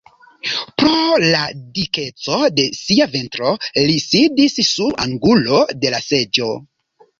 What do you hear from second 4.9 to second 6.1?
angulo de la